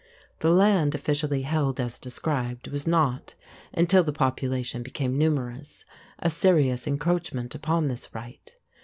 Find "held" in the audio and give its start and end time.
1.43-1.79